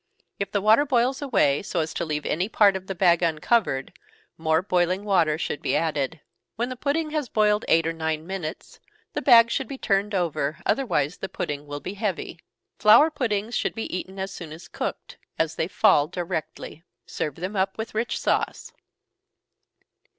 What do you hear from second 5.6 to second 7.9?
be added. When the pudding has boiled eight